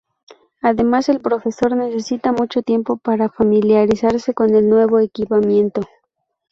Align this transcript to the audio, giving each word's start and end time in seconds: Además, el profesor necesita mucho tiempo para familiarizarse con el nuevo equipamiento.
Además, 0.63 1.09
el 1.09 1.19
profesor 1.19 1.75
necesita 1.75 2.31
mucho 2.31 2.63
tiempo 2.63 2.97
para 2.97 3.29
familiarizarse 3.29 4.33
con 4.33 4.55
el 4.55 4.67
nuevo 4.67 4.97
equipamiento. 4.97 5.81